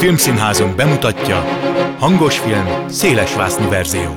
[0.00, 1.44] Filmszínházunk bemutatja
[1.98, 4.16] Hangos film, széles vásznú verzió.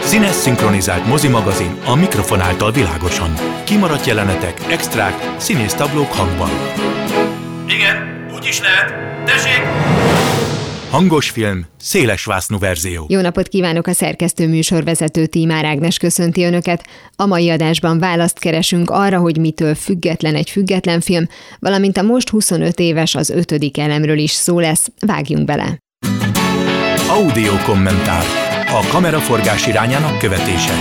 [0.00, 3.34] Színes szinkronizált mozimagazin a mikrofon által világosan.
[3.64, 6.50] Kimaradt jelenetek, extrák, színész táblók hangban.
[7.68, 9.11] Igen, úgy is lehet.
[10.92, 13.04] Hangos film, széles vásznú verzió.
[13.08, 16.86] Jó napot kívánok a szerkesztő műsorvezető Tímár Ágnes köszönti Önöket.
[17.16, 21.24] A mai adásban választ keresünk arra, hogy mitől független egy független film,
[21.58, 24.88] valamint a most 25 éves az ötödik elemről is szó lesz.
[25.06, 25.78] Vágjunk bele!
[27.08, 28.24] Audio kommentár.
[28.66, 30.74] A kameraforgás irányának követése.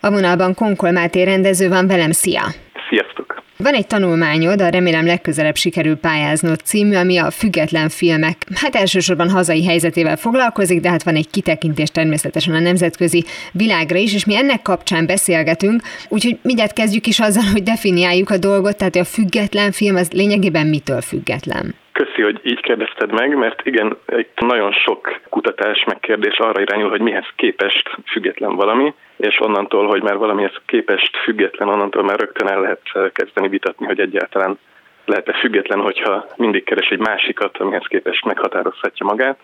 [0.00, 2.42] A vonalban Konkol Máté rendező van velem, szia!
[2.88, 3.33] Sziasztok!
[3.56, 9.30] Van egy tanulmányod, a Remélem legközelebb sikerül pályáznod című, ami a független filmek, hát elsősorban
[9.30, 14.36] hazai helyzetével foglalkozik, de hát van egy kitekintés természetesen a nemzetközi világra is, és mi
[14.36, 19.72] ennek kapcsán beszélgetünk, úgyhogy mindjárt kezdjük is azzal, hogy definiáljuk a dolgot, tehát a független
[19.72, 21.74] film az lényegében mitől független?
[21.94, 27.00] Köszi, hogy így kérdezted meg, mert igen, egy nagyon sok kutatás megkérdés arra irányul, hogy
[27.00, 32.60] mihez képest független valami, és onnantól, hogy már valamihez képest független, onnantól már rögtön el
[32.60, 34.58] lehet kezdeni vitatni, hogy egyáltalán
[35.04, 39.38] lehet-e független, hogyha mindig keres egy másikat, amihez képest meghatározhatja magát.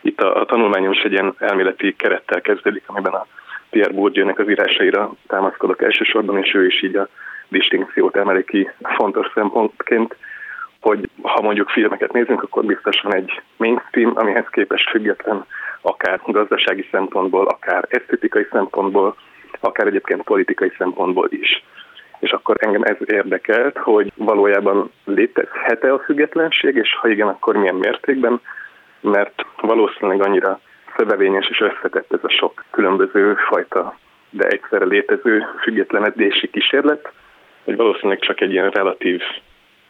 [0.00, 3.26] Itt a, a tanulmányom is egy ilyen elméleti kerettel kezdődik, amiben a
[3.70, 7.08] Pierre Bourdieu-nek az írásaira támaszkodok elsősorban, és ő is így a
[7.48, 10.16] distinkciót emeli ki fontos szempontként
[10.80, 15.44] hogy ha mondjuk filmeket nézünk, akkor biztosan egy mainstream, amihez képest független
[15.80, 19.16] akár gazdasági szempontból, akár esztetikai szempontból,
[19.60, 21.64] akár egyébként politikai szempontból is.
[22.18, 27.74] És akkor engem ez érdekelt, hogy valójában létezhet-e a függetlenség, és ha igen, akkor milyen
[27.74, 28.40] mértékben,
[29.00, 30.60] mert valószínűleg annyira
[30.96, 33.98] szövevényes és összetett ez a sok különböző fajta,
[34.30, 37.12] de egyszerre létező függetlenedési kísérlet,
[37.64, 39.22] hogy valószínűleg csak egy ilyen relatív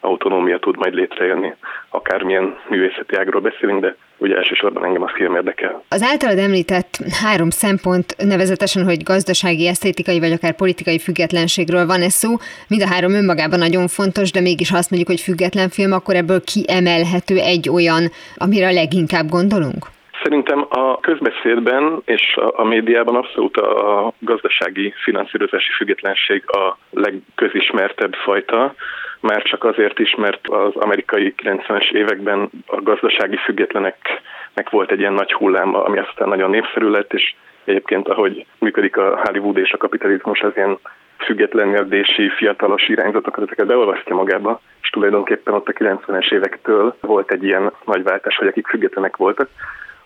[0.09, 1.55] autonómia tud majd létrejönni.
[1.89, 5.83] Akármilyen művészeti ágról beszélünk, de ugye elsősorban engem a film érdekel.
[5.89, 12.13] Az általad említett három szempont, nevezetesen, hogy gazdasági, esztétikai vagy akár politikai függetlenségről van ez
[12.13, 12.31] szó,
[12.69, 16.15] mind a három önmagában nagyon fontos, de mégis ha azt mondjuk, hogy független film, akkor
[16.15, 18.03] ebből kiemelhető egy olyan,
[18.37, 19.87] amire a leginkább gondolunk?
[20.23, 28.75] Szerintem a közbeszédben és a médiában abszolút a gazdasági finanszírozási függetlenség a legközismertebb fajta,
[29.21, 35.13] már csak azért is, mert az amerikai 90-es években a gazdasági függetleneknek volt egy ilyen
[35.13, 37.35] nagy hullám, ami aztán nagyon népszerű lett, és
[37.65, 40.79] egyébként ahogy működik a Hollywood és a kapitalizmus, az ilyen
[41.19, 47.73] függetlenedési fiatalos irányzatokat, ezeket beolvasztja magába, és tulajdonképpen ott a 90-es évektől volt egy ilyen
[47.85, 49.49] nagy váltás, hogy akik függetlenek voltak,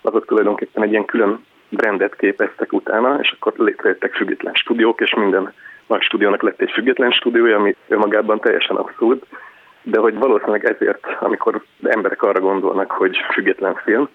[0.00, 5.52] azok tulajdonképpen egy ilyen külön brandet képeztek utána, és akkor létrejöttek független stúdiók, és minden
[5.92, 9.22] nagy stúdiónak lett egy független stúdiója, ami önmagában teljesen abszurd,
[9.82, 14.08] de hogy valószínűleg ezért, amikor emberek arra gondolnak, hogy független film,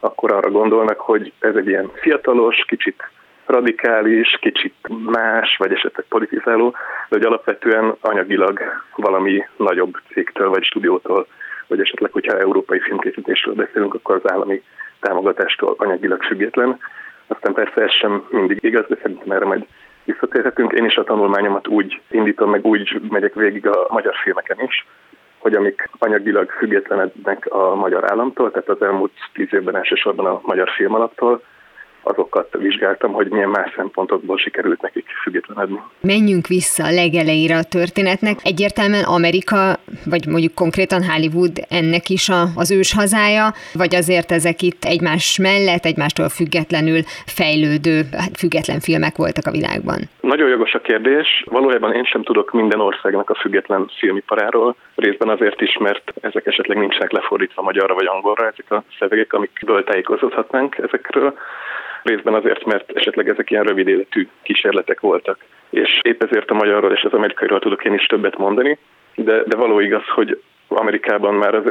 [0.00, 3.02] akkor arra gondolnak, hogy ez egy ilyen fiatalos, kicsit
[3.46, 4.74] radikális, kicsit
[5.04, 6.70] más, vagy esetleg politizáló,
[7.08, 8.60] de hogy alapvetően anyagilag
[8.96, 11.26] valami nagyobb cégtől vagy stúdiótól,
[11.66, 14.62] vagy esetleg, hogyha európai filmkészítésről beszélünk, akkor az állami
[15.00, 16.78] támogatástól anyagilag független.
[17.26, 19.66] Aztán persze ez sem mindig igaz, de szerintem erre majd
[20.12, 20.72] visszatérhetünk.
[20.72, 24.86] Én is a tanulmányomat úgy indítom, meg úgy megyek végig a magyar filmeken is,
[25.38, 30.68] hogy amik anyagilag függetlenednek a magyar államtól, tehát az elmúlt tíz évben elsősorban a magyar
[30.68, 31.42] filmalaptól,
[32.08, 35.80] azokat vizsgáltam, hogy milyen más szempontokból sikerült nekik függetlenedni.
[36.00, 38.38] Menjünk vissza a legelejére a történetnek.
[38.42, 44.62] Egyértelműen Amerika, vagy mondjuk konkrétan Hollywood ennek is a, az ős hazája, vagy azért ezek
[44.62, 50.00] itt egymás mellett, egymástól függetlenül fejlődő, hát független filmek voltak a világban?
[50.20, 51.44] Nagyon jogos a kérdés.
[51.50, 56.78] Valójában én sem tudok minden országnak a független filmiparáról, részben azért is, mert ezek esetleg
[56.78, 61.34] nincsenek lefordítva magyarra vagy angolra, ezek a szövegek, amikből tájékozódhatnánk ezekről
[62.08, 65.38] részben azért, mert esetleg ezek ilyen rövid életű kísérletek voltak.
[65.70, 68.78] És épp ezért a magyarról és az amerikairól tudok én is többet mondani,
[69.14, 71.64] de, de való igaz, hogy Amerikában már az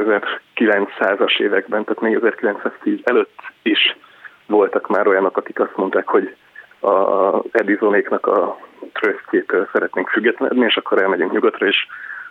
[0.54, 3.96] 1900-as években, tehát még 1910 előtt is
[4.46, 6.34] voltak már olyanok, akik azt mondták, hogy
[6.80, 8.58] a Edisonéknak a
[8.92, 11.86] trösztjétől szeretnénk függetlenedni, és akkor elmegyünk nyugatra, és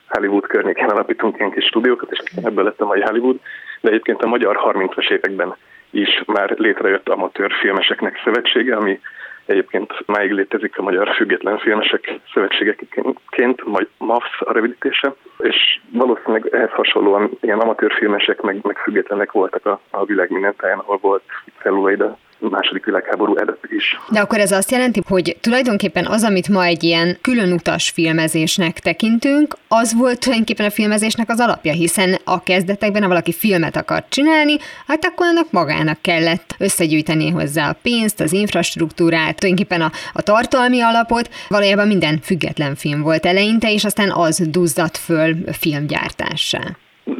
[0.07, 3.39] Hollywood környékén alapítunk ilyen kis stúdiókat, és ebből lett a mai Hollywood.
[3.81, 5.55] De egyébként a magyar 30-as években
[5.91, 8.99] is már létrejött amatőr filmeseknek szövetsége, ami
[9.45, 16.71] egyébként máig létezik a Magyar Független Filmesek Szövetségeként, majd MAFS a rövidítése, és valószínűleg ehhez
[16.71, 21.23] hasonlóan ilyen amatőr filmesek meg, meg függetlenek voltak a, a világ minden táján, ahol volt
[21.61, 22.01] celluloid
[22.39, 23.99] második világháború előtt is.
[24.11, 29.53] De akkor ez azt jelenti, hogy tulajdonképpen az, amit ma egy ilyen különutas filmezésnek tekintünk,
[29.67, 34.55] az volt tulajdonképpen a filmezésnek az alapja, hiszen a kezdetekben, ha valaki filmet akart csinálni,
[34.87, 40.81] hát akkor annak magának kellett összegyűjteni hozzá a pénzt, az infrastruktúrát, tulajdonképpen a, a tartalmi
[40.81, 41.29] alapot.
[41.49, 46.59] Valójában minden független film volt eleinte, és aztán az duzzadt föl filmgyártássá.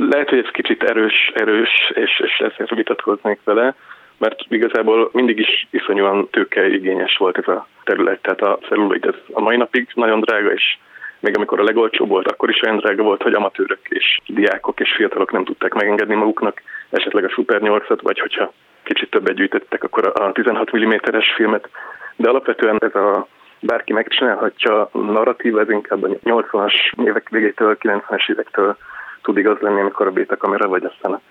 [0.09, 3.75] Lehet, hogy ez kicsit erős, erős, és, és ezért vitatkoznék vele,
[4.17, 9.41] mert igazából mindig is iszonyúan tőkeigényes volt ez a terület, tehát a celluloid ez a
[9.41, 10.77] mai napig nagyon drága, és
[11.19, 14.93] még amikor a legolcsóbb volt, akkor is olyan drága volt, hogy amatőrök és diákok és
[14.95, 18.53] fiatalok nem tudták megengedni maguknak esetleg a Super 8-at, vagy hogyha
[18.83, 21.69] kicsit többet gyűjtöttek, akkor a 16 mm-es filmet.
[22.15, 23.27] De alapvetően ez a
[23.59, 26.73] bárki megcsinálhatja, narratív, ez inkább a 80-as
[27.05, 28.77] évek végétől, 90-es évektől
[29.21, 31.21] tud igaz lenni, amikor a beta kamera, vagy aztán a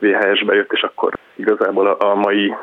[0.00, 2.54] VHS bejött, és akkor igazából a, a mai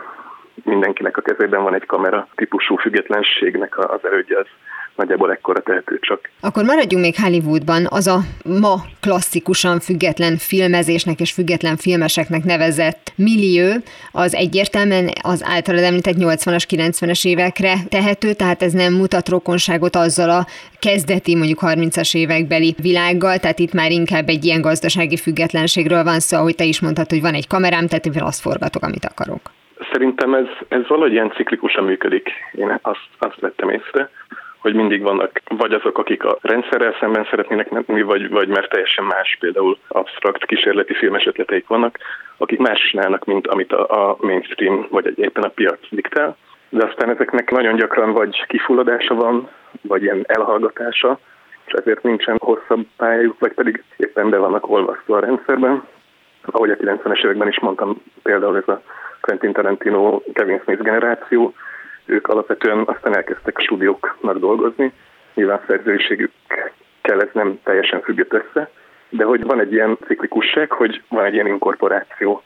[0.64, 4.48] mindenkinek a kezében van egy kamera típusú függetlenségnek az erődje, az
[4.98, 6.30] nagyjából ekkora tehető csak.
[6.42, 7.88] Akkor maradjunk még Hollywoodban.
[7.90, 8.18] Az a
[8.60, 13.68] ma klasszikusan független filmezésnek és független filmeseknek nevezett millió,
[14.12, 20.30] az egyértelműen az általad említett 80-as, 90-es évekre tehető, tehát ez nem mutat rokonságot azzal
[20.30, 20.46] a
[20.80, 26.38] kezdeti, mondjuk 30-as évekbeli világgal, tehát itt már inkább egy ilyen gazdasági függetlenségről van szó,
[26.38, 29.42] ahogy te is mondtad, hogy van egy kamerám, tehát én azt forgatok, amit akarok.
[29.92, 34.10] Szerintem ez, ez valahogy ilyen ciklikusan működik, én azt, azt vettem észre
[34.60, 39.06] hogy mindig vannak vagy azok, akik a rendszerrel szemben szeretnének menni, vagy, vagy mert teljesen
[39.06, 41.98] más, például absztrakt kísérleti filmes ötleteik vannak,
[42.38, 46.38] akik más csinálnak, mint amit a, a mainstream, vagy éppen a piac diktál.
[46.70, 49.50] De aztán ezeknek nagyon gyakran vagy kifulladása van,
[49.82, 51.20] vagy ilyen elhallgatása,
[51.66, 55.84] és ezért nincsen hosszabb pályájuk, vagy pedig éppen be vannak olvasztva a rendszerben.
[56.42, 58.82] Ahogy a 90-es években is mondtam, például ez a
[59.22, 61.54] Quentin Tarantino, Kevin Smith generáció,
[62.08, 64.94] ők alapvetően aztán elkezdtek a stúdióknak dolgozni.
[65.34, 68.70] Nyilván szerzőségükkel ez nem teljesen függött össze,
[69.10, 72.44] de hogy van egy ilyen ciklikusság, hogy van egy ilyen inkorporáció.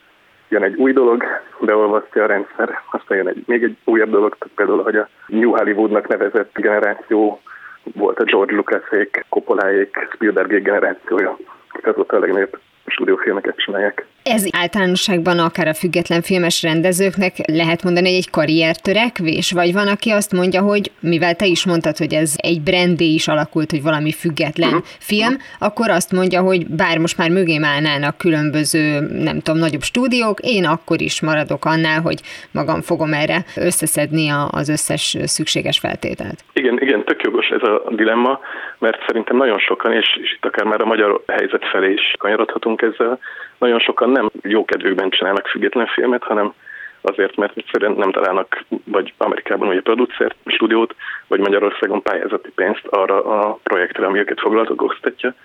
[0.49, 1.23] Jön egy új dolog,
[1.59, 6.07] beolvasztja a rendszer, aztán jön egy, még egy újabb dolog, például, hogy a New Hollywoodnak
[6.07, 7.41] nevezett generáció
[7.83, 11.37] volt a George Lucasék, Coppoláék, Spielbergék generációja.
[11.81, 14.05] Ez volt a legnagyobb stúdiófilmeket csinálják.
[14.23, 20.33] Ez általánosságban akár a független filmes rendezőknek lehet mondani egy karriertörekvés, vagy van, aki azt
[20.33, 24.69] mondja, hogy mivel te is mondtad, hogy ez egy brandé is alakult, hogy valami független
[24.69, 24.85] uh-huh.
[24.99, 30.39] film, akkor azt mondja, hogy bár most már mögém állnának különböző, nem tudom, nagyobb stúdiók,
[30.39, 32.19] én akkor is maradok annál, hogy
[32.51, 36.43] magam fogom erre összeszedni az összes szükséges feltételt.
[36.53, 38.39] Igen, igen, tök jogos ez a dilemma,
[38.79, 42.70] mert szerintem nagyon sokan, és, és itt akár már a magyar helyzet felé is kanyarodhatunk
[42.77, 43.19] ezzel,
[43.57, 46.53] nagyon sokan nem jó kedvükben csinálnak független filmet, hanem
[47.01, 50.95] azért, mert egyszerűen nem találnak vagy Amerikában a producer stúdiót,
[51.27, 55.35] vagy Magyarországon pályázati pénzt arra a projektre, ami őket foglalkoztatja.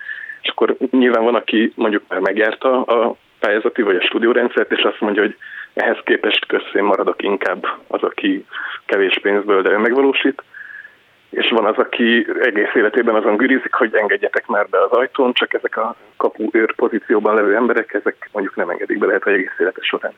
[0.43, 5.01] És akkor nyilván van, aki mondjuk már megjárta a pályázati vagy a stúdiórendszert, és azt
[5.01, 5.37] mondja, hogy
[5.75, 8.45] ehhez képest közszén maradok inkább az, aki
[8.87, 10.43] kevés pénzből, de ő megvalósít
[11.37, 15.55] és van az, aki egész életében azon gürizik, hogy engedjetek már be az ajtón, csak
[15.55, 19.81] ezek a kapuőr pozícióban levő emberek, ezek mondjuk nem engedik be, lehet, hogy egész élete
[19.83, 20.13] során.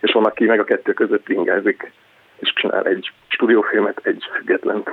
[0.00, 1.92] És van, aki meg a kettő között ingázik,
[2.38, 4.90] és csinál egy stúdiófilmet, egy függetlent.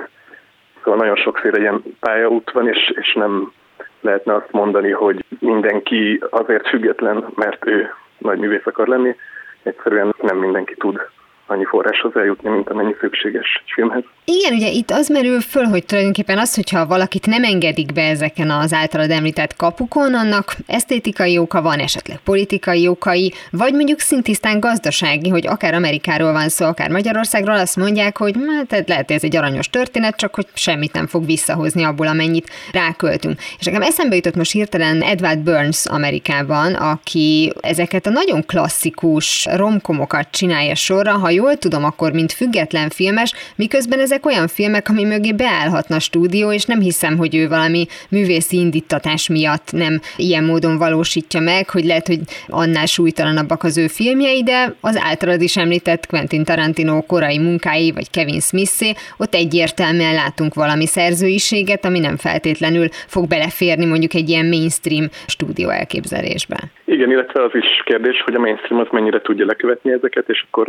[0.82, 3.52] Szóval nagyon sokféle ilyen pályaút van, és, és nem
[4.00, 9.16] lehetne azt mondani, hogy mindenki azért független, mert ő nagy művész akar lenni.
[9.62, 11.00] Egyszerűen nem mindenki tud
[11.46, 14.04] annyi forráshoz eljutni, mint amennyi szükséges filmhez.
[14.28, 18.50] Igen, ugye itt az merül föl, hogy tulajdonképpen az, hogyha valakit nem engedik be ezeken
[18.50, 25.28] az általad említett kapukon, annak esztétikai oka van, esetleg politikai okai, vagy mondjuk szintisztán gazdasági,
[25.28, 28.34] hogy akár Amerikáról van szó, akár Magyarországról, azt mondják, hogy
[28.70, 33.40] hát lehet, ez egy aranyos történet, csak hogy semmit nem fog visszahozni abból, amennyit ráköltünk.
[33.58, 40.28] És nekem eszembe jutott most hirtelen Edward Burns Amerikában, aki ezeket a nagyon klasszikus romkomokat
[40.30, 45.32] csinálja sorra, ha jól tudom, akkor mint független filmes, miközben ezek olyan filmek, ami mögé
[45.32, 50.78] beállhatna a stúdió, és nem hiszem, hogy ő valami művészi indítatás miatt nem ilyen módon
[50.78, 56.06] valósítja meg, hogy lehet, hogy annál súlytalanabbak az ő filmjei, de az általad is említett
[56.06, 62.88] Quentin Tarantino korai munkái, vagy Kevin Smithé, ott egyértelműen látunk valami szerzőiséget, ami nem feltétlenül
[63.06, 66.56] fog beleférni mondjuk egy ilyen mainstream stúdió elképzelésbe.
[66.84, 70.68] Igen, illetve az is kérdés, hogy a mainstream az mennyire tudja lekövetni ezeket, és akkor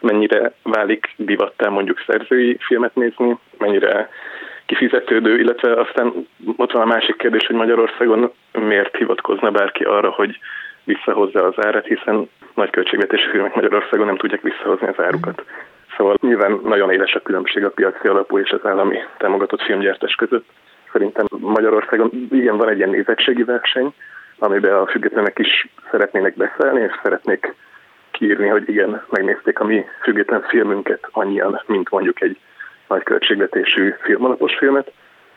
[0.00, 4.08] mennyire válik divattá mondjuk szerzői filmet nézni, mennyire
[4.66, 6.12] kifizetődő, illetve aztán
[6.56, 10.38] ott van a másik kérdés, hogy Magyarországon miért hivatkozna bárki arra, hogy
[10.84, 15.44] visszahozza az árat, hiszen nagy költségvetési filmek Magyarországon nem tudják visszahozni az árukat.
[15.96, 20.44] Szóval nyilván nagyon éles a különbség a piaci alapú és az állami támogatott filmgyártás között.
[20.92, 23.94] Szerintem Magyarországon igen, van egy ilyen nézettségi verseny,
[24.38, 27.54] amiben a függetlenek is szeretnének beszélni, és szeretnék
[28.18, 32.38] kiírni, hogy igen, megnézték a mi független filmünket annyian, mint mondjuk egy
[32.88, 34.92] nagy költségvetésű filmalapos filmet,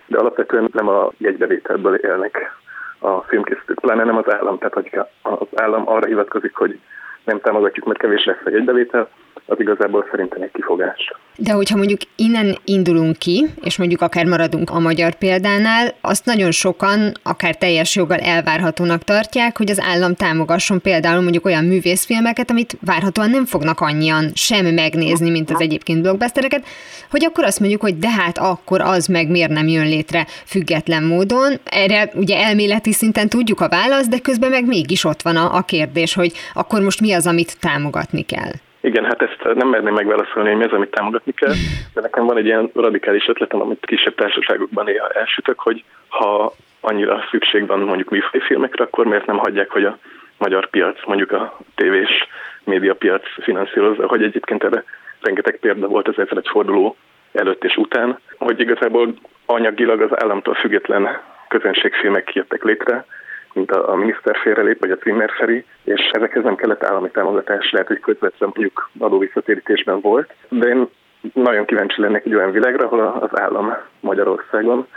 [0.05, 2.55] de alapvetően nem a jegybevételből élnek
[2.99, 6.79] a filmkészítők, pláne nem az állam, tehát az állam arra hivatkozik, hogy
[7.23, 9.09] nem támogatjuk, mert kevés lesz a jegybevétel,
[9.45, 11.13] az igazából szerintem egy kifogás.
[11.37, 16.51] De hogyha mondjuk innen indulunk ki, és mondjuk akár maradunk a magyar példánál, azt nagyon
[16.51, 22.77] sokan, akár teljes joggal elvárhatónak tartják, hogy az állam támogasson például mondjuk olyan művészfilmeket, amit
[22.85, 26.65] várhatóan nem fognak annyian sem megnézni, mint az egyébként blockbustereket,
[27.09, 31.03] hogy akkor azt mondjuk, hogy de hát akkor az meg miért nem jön létre független
[31.03, 31.59] módon.
[31.63, 35.61] Erre ugye elméleti szinten tudjuk a választ, de közben meg mégis ott van a, a
[35.61, 38.51] kérdés, hogy akkor most mi az, amit támogatni kell.
[38.81, 41.53] Igen, hát ezt nem merném megválaszolni, hogy mi az, amit támogatni kell,
[41.93, 47.23] de nekem van egy ilyen radikális ötletem, amit kisebb társaságokban néha elsütök, hogy ha annyira
[47.31, 49.97] szükség van mondjuk műfaj filmekre, akkor miért nem hagyják, hogy a
[50.37, 52.27] magyar piac, mondjuk a tévés
[52.63, 54.83] médiapiac finanszírozza, hogy egyébként erre
[55.21, 56.95] rengeteg példa volt az forduló
[57.33, 59.13] előtt és után, hogy igazából
[59.45, 63.05] anyagilag az államtól független közönségfilmek jöttek létre,
[63.53, 67.71] mint a, a miniszter félrelép, vagy a Trimmer Feri, és ezekhez nem kellett állami támogatás,
[67.71, 70.87] lehet, hogy közvetlen mondjuk adóvisszatérítésben volt, de én
[71.33, 74.87] nagyon kíváncsi lennék egy olyan világra, ahol az állam Magyarországon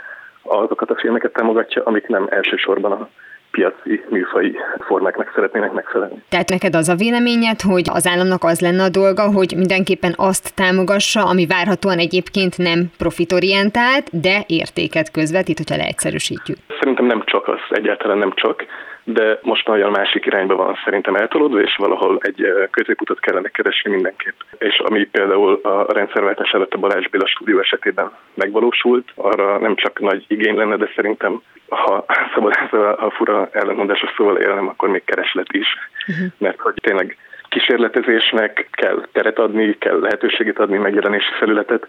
[0.41, 3.09] azokat a filmeket támogatja, amik nem elsősorban a
[3.51, 4.55] piaci műfai
[4.87, 6.23] formáknak szeretnének megfelelni.
[6.29, 10.55] Tehát neked az a véleményed, hogy az államnak az lenne a dolga, hogy mindenképpen azt
[10.55, 16.57] támogassa, ami várhatóan egyébként nem profitorientált, de értéket közvetít, hogyha leegyszerűsítjük?
[16.79, 18.65] Szerintem nem csak az, egyáltalán nem csak
[19.07, 24.39] de most nagyon másik irányba van szerintem eltolódva, és valahol egy középutat kellene keresni mindenképp.
[24.57, 29.99] És ami például a rendszerváltás előtt a Balázs Béla stúdió esetében megvalósult, arra nem csak
[29.99, 35.03] nagy igény lenne, de szerintem ha szabad ezzel a fura ellenmondásos szóval élnem, akkor még
[35.03, 35.67] kereslet is.
[36.07, 36.27] Uh-huh.
[36.37, 37.17] Mert hogy tényleg
[37.49, 41.87] kísérletezésnek kell teret adni, kell lehetőséget adni, megjelenési felületet,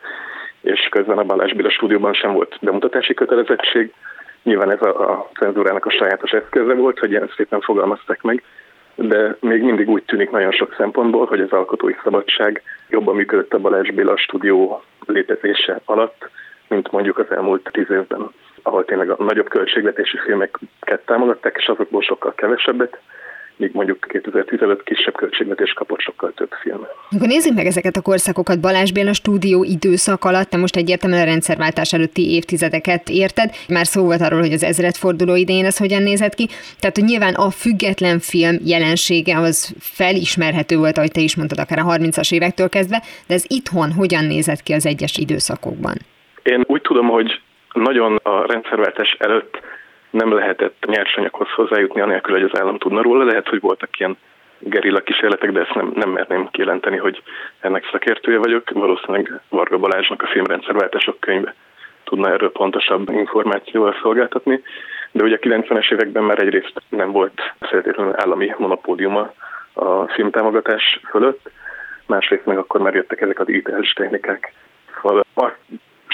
[0.61, 3.93] és közben a Balázs Béla stúdióban sem volt bemutatási kötelezettség,
[4.47, 8.43] Nyilván ez a, a cenzúrának a sajátos eszköze volt, hogy ilyen szépen fogalmazták meg,
[8.95, 13.59] de még mindig úgy tűnik nagyon sok szempontból, hogy az alkotói szabadság jobban működött a
[13.59, 16.29] Balázs Béla stúdió létezése alatt,
[16.69, 18.31] mint mondjuk az elmúlt tíz évben,
[18.63, 22.99] ahol tényleg a nagyobb költségvetési filmeket támogatták, és azokból sokkal kevesebbet,
[23.57, 26.87] míg mondjuk 2015 kisebb költségvetés kapott sokkal több film.
[27.11, 28.61] Akkor nézzük meg ezeket a korszakokat.
[28.61, 33.51] Balázs Béla stúdió időszak alatt, te most egyértelműen a rendszerváltás előtti évtizedeket érted.
[33.69, 36.47] Már szó volt arról, hogy az ezredforduló idején ez hogyan nézett ki.
[36.81, 41.79] Tehát, hogy nyilván a független film jelensége az felismerhető volt, ahogy te is mondtad, akár
[41.79, 45.95] a 30-as évektől kezdve, de ez itthon hogyan nézett ki az egyes időszakokban?
[46.43, 47.41] Én úgy tudom, hogy
[47.73, 49.61] nagyon a rendszerváltás előtt
[50.17, 53.25] nem lehetett nyersanyaghoz hozzájutni, anélkül, hogy az állam tudna róla.
[53.25, 54.17] Lehet, hogy voltak ilyen
[54.59, 57.23] gerilla kísérletek, de ezt nem, nem merném kijelenteni, hogy
[57.61, 58.71] ennek szakértője vagyok.
[58.71, 61.55] Valószínűleg Varga Balázsnak a filmrendszerváltások könyve
[62.05, 64.63] tudna erről pontosabb információval szolgáltatni.
[65.13, 69.33] De ugye a 90-es években már egyrészt nem volt feltétlenül állami monopódiuma
[69.73, 71.51] a filmtámogatás fölött,
[72.07, 74.53] másrészt meg akkor már jöttek ezek a digitális technikák.
[74.95, 75.59] Szóval azt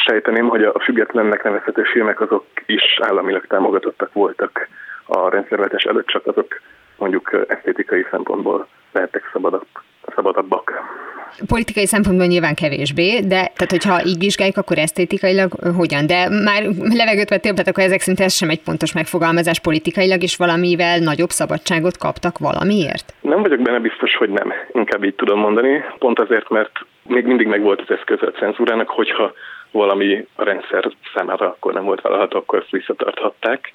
[0.06, 4.68] sejteném, hogy a függetlennek nevezhető filmek azok is államilag támogatottak voltak
[5.06, 6.60] a rendszerváltás előtt, csak azok
[6.96, 9.66] mondjuk esztétikai szempontból lehettek szabadabb,
[10.14, 10.72] szabadabbak.
[11.46, 16.06] Politikai szempontból nyilván kevésbé, de tehát hogyha így vizsgáljuk, akkor esztétikailag hogyan?
[16.06, 16.62] De már
[17.00, 21.28] levegőt vettél, tehát akkor ezek szerint ez sem egy pontos megfogalmazás politikailag, és valamivel nagyobb
[21.28, 23.14] szabadságot kaptak valamiért?
[23.20, 24.52] Nem vagyok benne biztos, hogy nem.
[24.72, 25.84] Inkább így tudom mondani.
[25.98, 29.32] Pont azért, mert még mindig megvolt az eszköz a cenzúrának, hogyha
[29.72, 33.72] valami a rendszer számára akkor nem volt vállalható, akkor ezt visszatarthatták,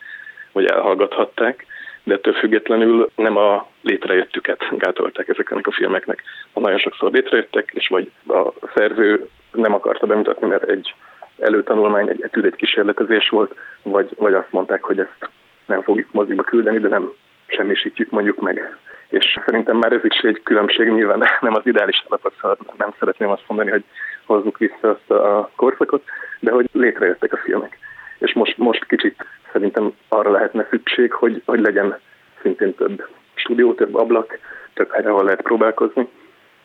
[0.51, 1.65] vagy elhallgathatták,
[2.03, 6.23] de ettől függetlenül nem a létrejöttüket gátolták ezeknek a filmeknek.
[6.53, 10.93] Ha nagyon sokszor létrejöttek, és vagy a szerző nem akarta bemutatni, mert egy
[11.39, 15.29] előtanulmány, egy etűd, egy kísérletezés volt, vagy, vagy azt mondták, hogy ezt
[15.65, 17.11] nem fogjuk moziba küldeni, de nem
[17.47, 18.77] semmisítjük mondjuk meg.
[19.09, 23.43] És szerintem már ez is egy különbség, nyilván nem az ideális alapot, nem szeretném azt
[23.47, 23.83] mondani, hogy
[24.27, 26.03] hozzuk vissza azt a korszakot,
[26.39, 27.77] de hogy létrejöttek a filmek.
[28.17, 31.99] És most, most kicsit szerintem arra lehetne szükség, hogy, hogy legyen
[32.41, 34.39] szintén több stúdió, több ablak,
[34.73, 36.07] több helyre, ahol lehet próbálkozni,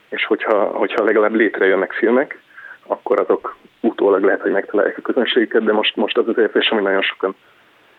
[0.09, 2.40] és hogyha, hogyha legalább létrejönnek filmek,
[2.87, 6.83] akkor azok utólag lehet, hogy megtalálják a közönségüket, de most, most az az érzés, hogy
[6.83, 7.35] nagyon sokan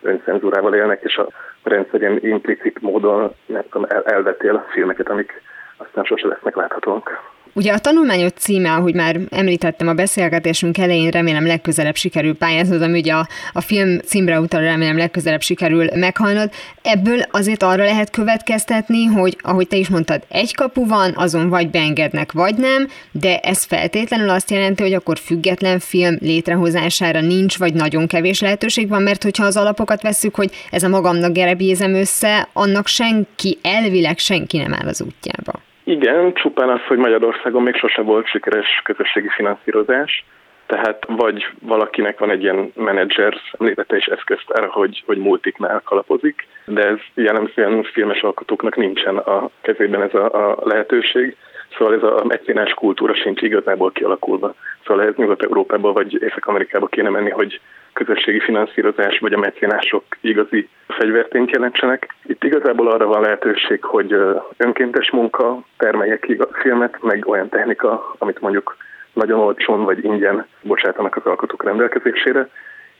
[0.01, 1.27] öncenzúrával élnek, és a
[1.63, 5.41] rendszer ilyen implicit módon nem tudom, el, elvetél filmeket, amik
[5.77, 7.33] aztán sose lesznek láthatóak.
[7.56, 13.00] Ugye a tanulmányot címe, ahogy már említettem a beszélgetésünk elején, remélem legközelebb sikerül pályáznod, ami
[13.00, 16.52] ugye a, a film címre utal, remélem legközelebb sikerül meghalnod.
[16.82, 21.70] Ebből azért arra lehet következtetni, hogy ahogy te is mondtad, egy kapu van, azon vagy
[21.70, 27.74] beengednek, vagy nem, de ez feltétlenül azt jelenti, hogy akkor független film létrehozására nincs, vagy
[27.74, 32.48] nagyon kevés lehetőség van, mert hogyha az alapokat veszük, hogy ez a magamnak gerebézem össze,
[32.54, 35.62] annak senki, elvileg senki nem áll az útjába.
[35.84, 40.25] Igen, csupán az, hogy Magyarországon még sose volt sikeres közösségi finanszírozás,
[40.66, 46.48] tehát vagy valakinek van egy ilyen menedzser szemlélete és eszközt arra, hogy, hogy multiknál kalapozik,
[46.66, 51.36] de ez jellemzően filmes alkotóknak nincsen a kezében ez a, a lehetőség,
[51.77, 54.53] szóval ez a mecénás kultúra sincs igazából kialakulva.
[54.86, 57.60] Szóval ez Nyugat-Európába vagy Észak-Amerikába kéne menni, hogy
[57.94, 62.15] közösségi finanszírozás vagy a mecénások igazi fegyvertényt jelentsenek.
[62.25, 64.15] Itt igazából arra van lehetőség, hogy
[64.58, 68.77] önkéntes munka termelje ki a filmet, meg olyan technika, amit mondjuk
[69.13, 72.50] nagyon olcsón vagy ingyen bocsátanak az alkotók rendelkezésére,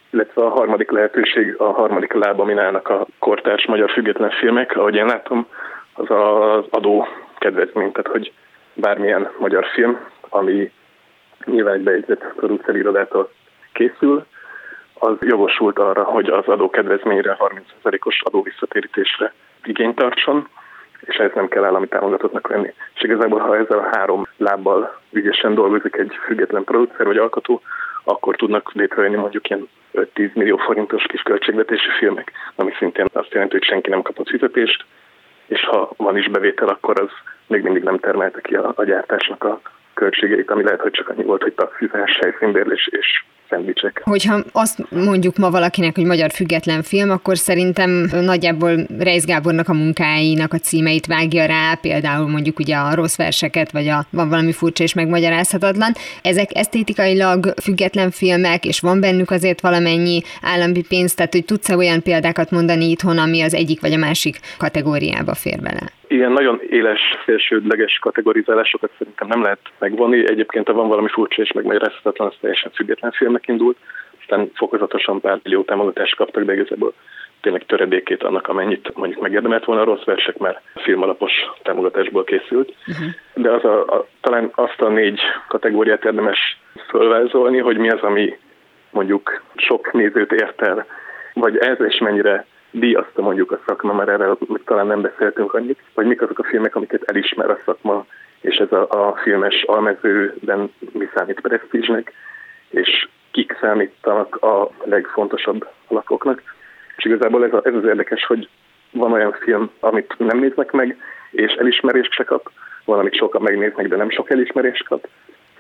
[0.10, 4.96] illetve a harmadik lehetőség, a harmadik láb, amin állnak a kortárs magyar független filmek, ahogy
[4.96, 5.48] én látom,
[5.94, 8.32] az az adó kedvezmény, tehát hogy
[8.74, 10.00] bármilyen magyar film,
[10.30, 10.72] ami
[11.46, 13.32] nyilván egy bejegyzett producerirodától
[13.74, 14.26] készül,
[14.94, 20.48] az jogosult arra, hogy az adókedvezményre 30%-os adóvisszatérítésre igényt tartson,
[21.00, 22.74] és ez nem kell állami támogatottnak lenni.
[22.96, 27.62] És igazából, ha ezzel a három lábbal ügyesen dolgozik egy független producer vagy alkotó,
[28.04, 33.56] akkor tudnak létrejönni mondjuk ilyen 5-10 millió forintos kis költségvetési filmek, ami szintén azt jelenti,
[33.58, 34.86] hogy senki nem kapott fizetést,
[36.14, 37.10] van is bevétel, akkor az
[37.48, 39.62] még mindig nem termelte ki a, a gyártásnak a
[39.94, 44.02] költségeit, ami lehet, hogy csak annyi volt, hogy taxizás, helyszínbérlés és szendvicsek.
[44.04, 49.74] Hogyha azt mondjuk ma valakinek, hogy magyar független film, akkor szerintem nagyjából Reis Gábornak a
[49.74, 54.52] munkáinak a címeit vágja rá, például mondjuk ugye a rossz verseket, vagy a van valami
[54.52, 55.92] furcsa és megmagyarázhatatlan.
[56.22, 62.02] Ezek esztétikailag független filmek, és van bennük azért valamennyi állami pénz, tehát hogy tudsz olyan
[62.02, 65.92] példákat mondani itthon, ami az egyik vagy a másik kategóriába fér bele?
[66.08, 70.30] Ilyen nagyon éles, felsődleges kategorizálásokat szerintem nem lehet megvonni.
[70.30, 73.78] Egyébként, ha van valami furcsa és megmagyarázhatatlan, az teljesen független filmnek indult.
[74.22, 76.94] Aztán fokozatosan pár millió támogatást kaptak, de igazából
[77.42, 81.32] tényleg töredékét annak, amennyit mondjuk megérdemelt volna a rossz versek, mert filmalapos
[81.64, 82.74] támogatásból készült.
[82.88, 83.08] Uh-huh.
[83.34, 86.58] De az a, a, talán azt a négy kategóriát érdemes
[86.90, 88.38] fölvázolni, hogy mi az, ami
[88.90, 90.86] mondjuk sok nézőt ért el,
[91.34, 96.06] vagy ez és mennyire díjazta mondjuk a szakma, mert erre talán nem beszéltünk annyit, vagy
[96.06, 98.06] mik azok a filmek, amiket elismer a szakma,
[98.42, 102.14] és ez a, a filmes almezőben mi számít presztízsnek,
[102.70, 106.42] és kik számítanak a legfontosabb alapoknak.
[106.96, 108.50] És igazából ez, a, ez az érdekes, hogy
[108.92, 110.98] van olyan film, amit nem néznek meg,
[111.32, 112.52] és elismerést se kap,
[112.86, 115.08] valamit sokan megnéznek, de nem sok elismerést kap,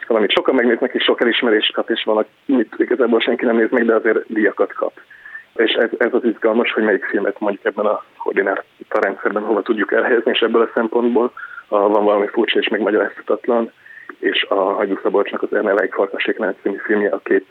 [0.07, 3.85] valamit sokan megnéznek, és sok elismerést kap, és van, amit igazából senki nem néz meg,
[3.85, 4.93] de azért díjakat kap
[5.55, 9.91] és ez, ez az izgalmas, hogy melyik filmet mondjuk ebben a koordináta rendszerben hova tudjuk
[9.91, 11.33] elhelyezni, és ebből a szempontból
[11.67, 13.71] a, van valami furcsa és megmagyarázhatatlan,
[14.19, 17.47] és a Hagyú Szabolcsnak az Erneleik Farkaséknál című filmje a két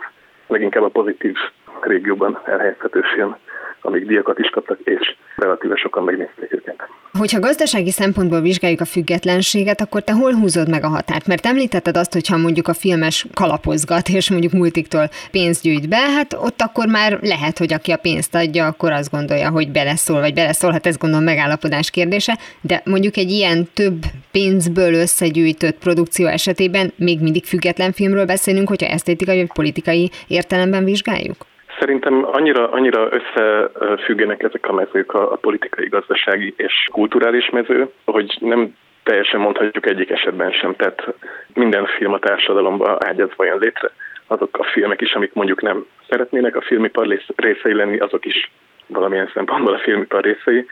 [0.47, 1.37] leginkább a pozitív
[1.81, 3.37] régióban elhelyezhető film
[3.83, 6.77] amik díjakat is kaptak, és relatíve sokan megnézték őket.
[7.19, 11.27] Hogyha gazdasági szempontból vizsgáljuk a függetlenséget, akkor te hol húzod meg a határt?
[11.27, 16.33] Mert említetted azt, hogyha mondjuk a filmes kalapozgat, és mondjuk multiktól pénzt gyűjt be, hát
[16.33, 20.35] ott akkor már lehet, hogy aki a pénzt adja, akkor azt gondolja, hogy beleszól, vagy
[20.35, 27.21] beleszólhat, ez gondolom megállapodás kérdése, de mondjuk egy ilyen több pénzből összegyűjtött produkció esetében még
[27.21, 31.47] mindig független filmről beszélünk, hogyha esztétikai vagy politikai értelemben vizsgáljuk?
[31.83, 38.37] Szerintem annyira, annyira összefüggenek ezek a mezők, a, a politikai, gazdasági és kulturális mező, hogy
[38.41, 40.75] nem teljesen mondhatjuk egyik esetben sem.
[40.77, 41.15] Tehát
[41.55, 43.91] minden film a társadalomba ágyazva jön létre.
[44.27, 48.51] Azok a filmek is, amik mondjuk nem szeretnének a filmipar részei lenni, azok is
[48.87, 50.67] valamilyen szempontból a filmipar részei.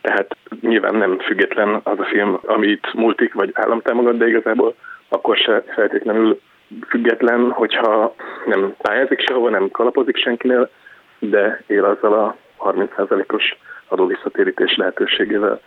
[0.00, 4.74] Tehát nyilván nem független az a film, amit multik vagy állam támogat, de igazából
[5.08, 6.40] akkor se feltétlenül
[6.88, 8.14] független, hogyha
[8.46, 10.70] nem pályázik sehova, nem kalapozik senkinél,
[11.18, 13.56] de él azzal a 30%-os
[13.88, 15.60] adóvisszatérítés lehetőségével.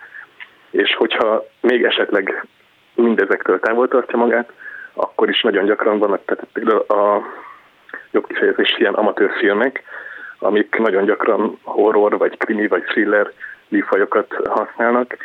[0.70, 2.46] És hogyha még esetleg
[2.96, 4.52] mindezektől távol tartja magát,
[4.94, 7.22] akkor is nagyon gyakran vannak, tehát például a
[8.12, 9.84] jobb kifejezés ilyen amatőr filmek,
[10.40, 13.32] amik nagyon gyakran horror, vagy krimi, vagy thriller
[13.68, 15.18] műfajokat használnak,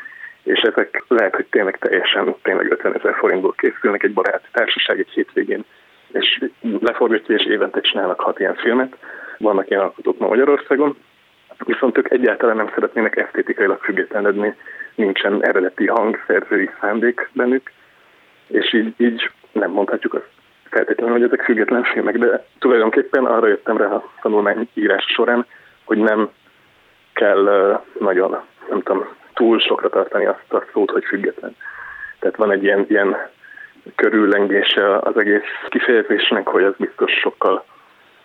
[0.47, 5.11] és ezek lehet, hogy tényleg teljesen, tényleg 50 ezer forintból készülnek egy baráti társaság egy
[5.11, 5.65] hétvégén,
[6.13, 6.45] és
[6.81, 8.97] leforgatja, és évente csinálnak hat ilyen filmet.
[9.39, 10.97] Vannak ilyen alkotók ma Magyarországon,
[11.65, 14.55] viszont ők egyáltalán nem szeretnének esztétikailag függetlenedni,
[14.95, 17.73] nincsen eredeti hang, szerzői szándék bennük,
[18.47, 20.29] és így, így nem mondhatjuk azt
[20.71, 25.47] feltétlenül, hogy ezek független filmek, de tulajdonképpen arra jöttem rá a tanulmány írás során,
[25.85, 26.31] hogy nem
[27.13, 29.07] kell nagyon, nem tudom,
[29.37, 31.57] túl sokra tartani azt a szót, hogy független.
[32.19, 33.17] Tehát van egy ilyen, ilyen
[33.95, 37.65] körüllengése az egész kifejezésnek, hogy ez biztos sokkal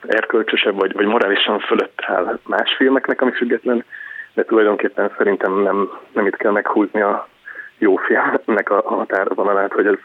[0.07, 3.83] erkölcsösebb, vagy, vagy morálisan fölött áll más filmeknek, ami független,
[4.33, 7.27] de tulajdonképpen szerintem nem, nem itt kell meghúzni a
[7.77, 9.97] jó filmnek a határvonalát, hogy ez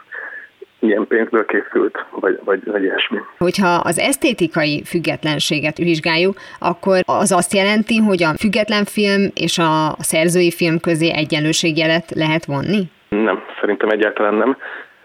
[0.79, 3.19] milyen pénzből készült, vagy, vagy, vagy ilyesmi.
[3.39, 9.95] Hogyha az esztétikai függetlenséget vizsgáljuk, akkor az azt jelenti, hogy a független film és a
[9.99, 12.83] szerzői film közé egyenlőségjelet lehet vonni?
[13.09, 14.57] Nem, szerintem egyáltalán nem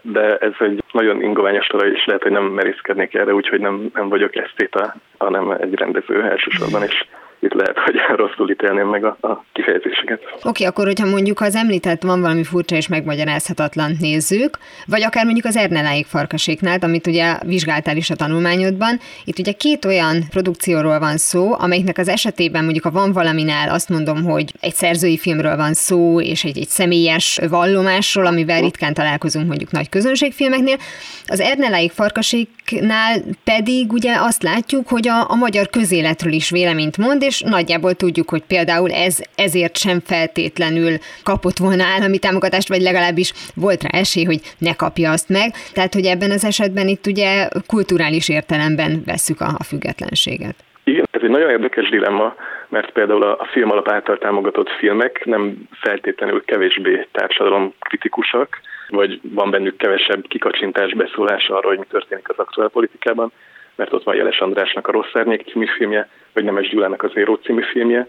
[0.02, 4.08] de ez egy nagyon ingoványos talaj, és lehet, hogy nem merészkednék erre, úgyhogy nem, nem
[4.08, 7.04] vagyok esztéta, hanem egy rendező elsősorban, és
[7.42, 10.20] itt lehet, hogy rosszul ítélném meg a, a kifejezéseket.
[10.34, 15.24] Oké, okay, akkor hogyha mondjuk az említett van valami furcsa és megmagyarázhatatlan nézzük, vagy akár
[15.24, 20.98] mondjuk az Erneláig farkaséknál, amit ugye vizsgáltál is a tanulmányodban, itt ugye két olyan produkcióról
[20.98, 25.56] van szó, amelyiknek az esetében mondjuk a van valaminál azt mondom, hogy egy szerzői filmről
[25.56, 30.76] van szó, és egy, egy személyes vallomásról, amivel ritkán találkozunk mondjuk nagy közönségfilmeknél.
[31.26, 37.22] Az Erneláig farkaséknál pedig ugye azt látjuk, hogy a, a magyar közéletről is véleményt mond,
[37.22, 40.92] és nagyjából tudjuk, hogy például ez ezért sem feltétlenül
[41.24, 45.48] kapott volna állami támogatást, vagy legalábbis volt rá esély, hogy ne kapja azt meg.
[45.74, 50.54] Tehát, hogy ebben az esetben itt ugye kulturális értelemben vesszük a, a függetlenséget.
[50.84, 52.34] Igen, ez egy nagyon érdekes dilemma,
[52.68, 59.50] mert például a film alap által támogatott filmek nem feltétlenül kevésbé társadalom kritikusak, vagy van
[59.50, 63.32] bennük kevesebb kikacsintás, beszólás arra, hogy mi történik az aktuál politikában,
[63.76, 67.34] mert ott van Jeles Andrásnak a Rossz Árnyék című filmje, vagy Nemes Gyulának az Éró
[67.34, 68.08] című filmje,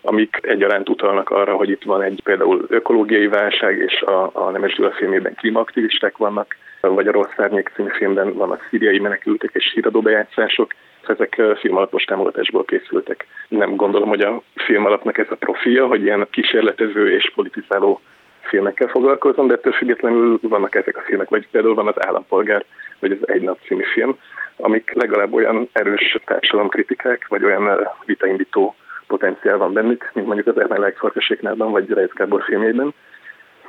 [0.00, 4.74] amik egyaránt utalnak arra, hogy itt van egy például ökológiai válság, és a, a Nemes
[4.74, 10.72] Gyula filmében klímaaktivisták vannak, vagy a Rossz Árnyék című filmben vannak szíriai menekültek és híradóbejátszások,
[11.06, 13.26] ezek filmalapos támogatásból készültek.
[13.48, 18.00] Nem gondolom, hogy a filmalapnak ez a profilja, hogy ilyen kísérletező és politizáló
[18.40, 22.64] filmekkel foglalkozom, de ettől függetlenül vannak ezek a filmek, vagy például van az Állampolgár,
[23.00, 24.18] vagy az Egy nap című film,
[24.56, 28.74] amik legalább olyan erős társadalomkritikák, vagy olyan vitaindító
[29.06, 32.94] potenciál van bennük, mint mondjuk az Ermel Farkaséknálban, vagy Rejc Gábor filmjében.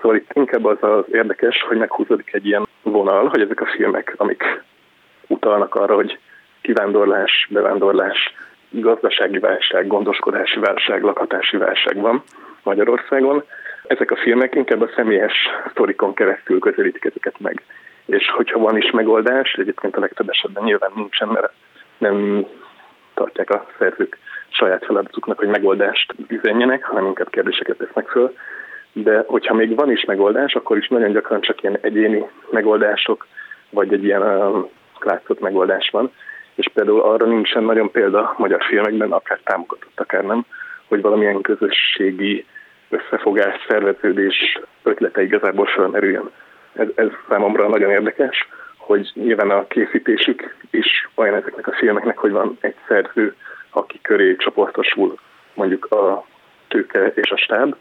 [0.02, 4.14] Szóval itt inkább az az érdekes, hogy meghúzódik egy ilyen vonal, hogy ezek a filmek,
[4.18, 4.44] amik
[5.28, 6.20] utalnak arra, hogy
[6.62, 8.34] kivándorlás, bevándorlás,
[8.70, 12.24] gazdasági válság, gondoskodási válság, lakhatási válság van
[12.64, 13.44] Magyarországon.
[13.88, 15.34] Ezek a filmek inkább a személyes
[15.72, 17.62] sztorikon keresztül közelítik ezeket meg.
[18.10, 21.52] És hogyha van is megoldás, egyébként a legtöbb esetben nyilván nincsen, mert
[21.98, 22.46] nem
[23.14, 24.18] tartják a szerzők
[24.50, 28.34] saját feladatuknak, hogy megoldást üzenjenek, hanem inkább kérdéseket tesznek föl.
[28.94, 33.28] De hogyha még van is megoldás, akkor is nagyon gyakran csak ilyen egyéni megoldások,
[33.70, 34.70] vagy egy ilyen um,
[35.00, 36.12] látszott megoldás van
[36.60, 40.46] és például arra nincsen nagyon példa magyar filmekben, akár támogatott, akár nem,
[40.88, 42.46] hogy valamilyen közösségi
[42.90, 46.32] összefogás, szerveződés ötlete igazából felmerüljön.
[46.74, 52.32] Ez, ez számomra nagyon érdekes, hogy nyilván a készítésük is olyan ezeknek a filmeknek, hogy
[52.32, 53.36] van egy szerző,
[53.70, 55.20] aki köré csoportosul
[55.54, 56.26] mondjuk a
[56.68, 57.76] tőke és a stáb,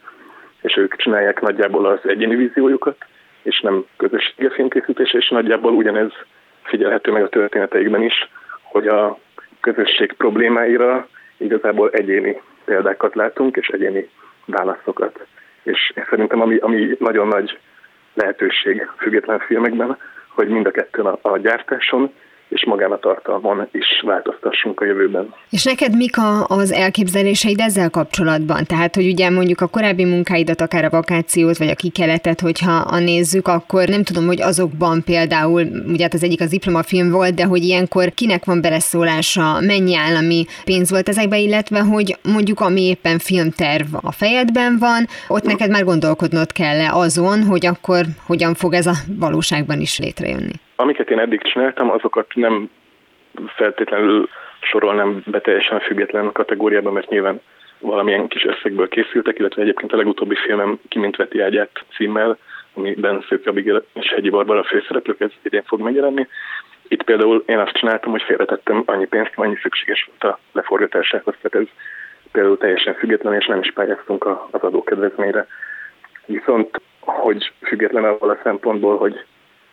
[0.60, 2.96] és ők csinálják nagyjából az egyéni víziójukat,
[3.42, 6.12] és nem közösségi filmkészítés, és nagyjából ugyanez
[6.62, 8.30] figyelhető meg a történeteikben is,
[8.62, 9.18] hogy a
[9.60, 14.08] közösség problémáira igazából egyéni példákat látunk, és egyéni
[14.44, 15.26] válaszokat.
[15.62, 17.58] És szerintem ami, ami nagyon nagy
[18.18, 22.12] lehetőség független filmekben, hogy mind a kettőn a, a gyártáson
[22.48, 25.34] és magán a tartalmon is változtassunk a jövőben.
[25.50, 28.64] És neked mik a, az elképzeléseid ezzel kapcsolatban?
[28.64, 32.98] Tehát, hogy ugye mondjuk a korábbi munkáidat, akár a vakációt, vagy a kikeletet, hogyha a
[32.98, 37.44] nézzük, akkor nem tudom, hogy azokban például, ugye hát az egyik az diplomafilm volt, de
[37.44, 43.18] hogy ilyenkor kinek van beleszólása, mennyi állami pénz volt ezekbe, illetve hogy mondjuk ami éppen
[43.18, 48.86] filmterv a fejedben van, ott neked már gondolkodnod kell azon, hogy akkor hogyan fog ez
[48.86, 50.52] a valóságban is létrejönni.
[50.80, 52.70] Amiket én eddig csináltam, azokat nem
[53.46, 54.28] feltétlenül
[54.60, 57.40] sorolnám be teljesen független kategóriába, mert nyilván
[57.78, 62.38] valamilyen kis összegből készültek, illetve egyébként a legutóbbi filmem Kimint veti ágyát címmel,
[62.74, 66.26] amiben Szők Abigail és Hegyi Barbara főszereplők, ez idén fog megjelenni.
[66.88, 71.68] Itt például én azt csináltam, hogy félretettem annyi pénzt, annyi szükséges volt a leforgatásához, tehát
[71.68, 71.74] ez
[72.32, 75.46] például teljesen független, és nem is pályáztunk az adókedvezményre.
[76.26, 79.24] Viszont, hogy független abban a szempontból, hogy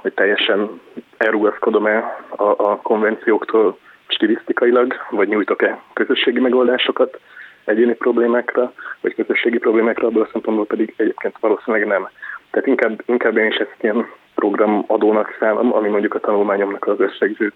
[0.05, 0.81] hogy teljesen
[1.17, 1.97] elrugaszkodom-e
[2.29, 7.19] a, a konvencióktól stilisztikailag, vagy nyújtok-e közösségi megoldásokat
[7.63, 12.09] egyéni problémákra, vagy közösségi problémákra, abból a szempontból pedig egyébként valószínűleg nem.
[12.51, 17.51] Tehát inkább, inkább én is ezt ilyen programadónak szánom, ami mondjuk a tanulmányomnak az összegző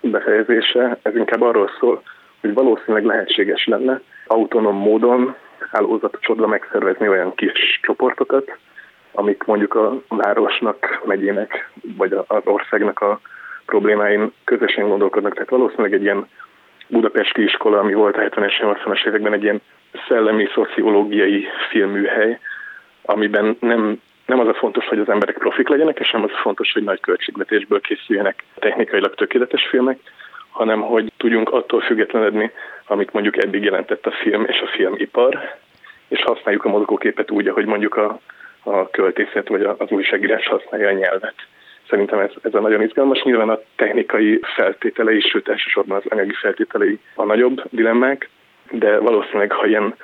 [0.00, 0.98] befejezése.
[1.02, 2.02] Ez inkább arról szól,
[2.40, 5.34] hogy valószínűleg lehetséges lenne autonóm módon
[5.70, 8.58] hálózatosodva megszervezni olyan kis csoportokat,
[9.12, 13.20] amik mondjuk a városnak, megyének, vagy az országnak a
[13.66, 15.32] problémáin közösen gondolkodnak.
[15.32, 16.28] Tehát valószínűleg egy ilyen
[16.88, 19.60] budapesti iskola, ami volt a 70-es, 80-as években egy ilyen
[20.08, 22.38] szellemi, szociológiai filmműhely,
[23.02, 26.40] amiben nem, nem az a fontos, hogy az emberek profik legyenek, és nem az a
[26.40, 29.98] fontos, hogy nagy költségvetésből készüljenek technikailag tökéletes filmek,
[30.50, 32.50] hanem hogy tudjunk attól függetlenedni,
[32.86, 35.38] amit mondjuk eddig jelentett a film és a filmipar,
[36.08, 38.20] és használjuk a mozgóképet úgy, ahogy mondjuk a,
[38.62, 41.34] a költészet vagy az újságírás használja a nyelvet.
[41.88, 43.22] Szerintem ez, ez a nagyon izgalmas.
[43.22, 48.28] Nyilván a technikai feltételei, sőt elsősorban az anyagi feltételei a nagyobb dilemmák,
[48.70, 49.94] de valószínűleg, ha ilyen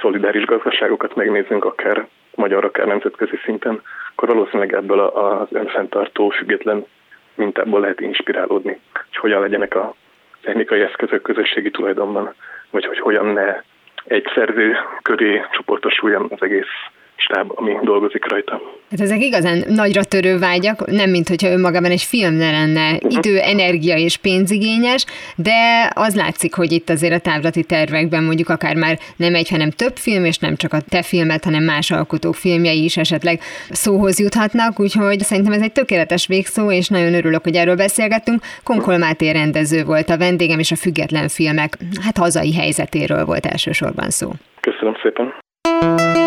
[0.00, 3.82] szolidáris gazdaságokat megnézzünk, akár magyar, akár nemzetközi szinten,
[4.14, 6.86] akkor valószínűleg ebből az önfenntartó, független
[7.34, 9.94] mintából lehet inspirálódni, hogy hogyan legyenek a
[10.42, 12.34] technikai eszközök közösségi tulajdonban,
[12.70, 13.62] vagy hogy hogyan ne
[14.04, 16.74] egy szerző köré csoportosuljon az egész
[17.16, 18.60] stáb, ami dolgozik rajta.
[18.90, 23.12] Hát ezek igazán nagyra törő vágyak, nem mint hogyha önmagában egy film ne lenne uh-huh.
[23.12, 25.04] idő, energia és pénzigényes,
[25.36, 29.70] de az látszik, hogy itt azért a távlati tervekben mondjuk akár már nem egy, hanem
[29.70, 34.20] több film, és nem csak a te filmet, hanem más alkotók filmjei is esetleg szóhoz
[34.20, 38.40] juthatnak, úgyhogy szerintem ez egy tökéletes végszó, és nagyon örülök, hogy erről beszélgettünk.
[38.64, 44.10] Konkol Máté rendező volt a vendégem, és a független filmek, hát hazai helyzetéről volt elsősorban
[44.10, 44.30] szó.
[44.60, 46.20] Köszönöm szépen.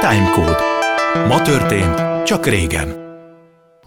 [0.00, 0.62] Timecode.
[1.28, 3.07] Ma történt, csak régen.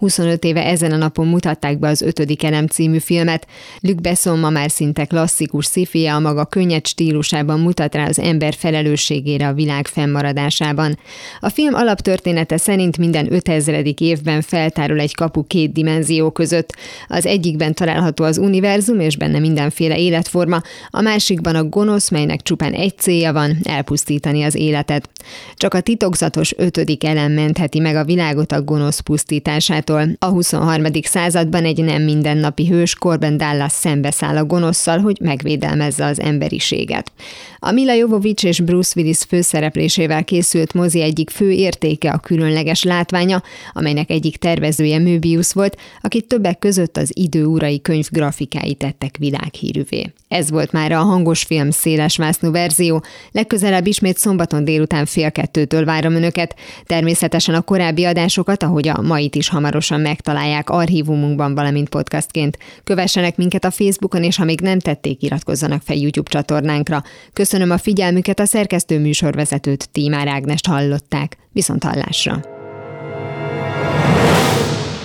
[0.01, 3.47] 25 éve ezen a napon mutatták be az ötödik elem című filmet.
[3.79, 8.53] Luc Besson ma már szinte klasszikus szifia a maga könnyed stílusában mutat rá az ember
[8.53, 10.99] felelősségére a világ fennmaradásában.
[11.39, 13.93] A film alaptörténete szerint minden 5000.
[13.97, 16.75] évben feltárul egy kapu két dimenzió között.
[17.07, 22.73] Az egyikben található az univerzum, és benne mindenféle életforma, a másikban a gonosz, melynek csupán
[22.73, 25.09] egy célja van, elpusztítani az életet.
[25.55, 30.15] Csak a titokzatos ötödik elem mentheti meg a világot a gonosz pusztításától Amerikától.
[30.19, 30.85] A 23.
[31.01, 37.11] században egy nem mindennapi hős Corbin Dallas szembeszáll a gonoszszal, hogy megvédelmezze az emberiséget.
[37.59, 43.41] A Mila Jovovics és Bruce Willis főszereplésével készült mozi egyik fő értéke a különleges látványa,
[43.73, 50.13] amelynek egyik tervezője Möbius volt, akit többek között az idő urai könyv grafikái tettek világhírűvé.
[50.27, 55.85] Ez volt már a hangos film széles vásznú verzió, legközelebb ismét szombaton délután fél kettőtől
[55.85, 56.55] várom önöket.
[56.85, 59.49] Természetesen a korábbi adásokat, ahogy a mait is
[59.81, 62.57] hamarosan megtalálják archívumunkban, valamint podcastként.
[62.83, 67.03] Kövessenek minket a Facebookon, és ha még nem tették, iratkozzanak fel YouTube csatornánkra.
[67.33, 71.37] Köszönöm a figyelmüket, a szerkesztő műsorvezetőt Tímár Ágnest hallották.
[71.51, 72.39] Viszont hallásra!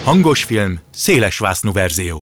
[0.04, 2.14] Hangos film, széles verzió.